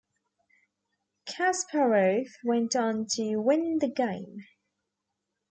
Kasparov 1.27 2.25
went 2.43 2.75
on 2.75 3.05
to 3.11 3.35
win 3.37 3.77
the 3.77 3.87
game. 3.87 4.47